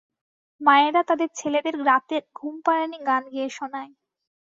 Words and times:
মায়েরা 0.61 1.01
তাদের 1.09 1.29
ছেলেদের 1.35 1.75
রাতে 1.85 2.17
ঘুমপাড়ানি 2.37 2.97
গান 3.07 3.23
গেয়ে 3.33 3.49
শোনায়। 3.49 3.91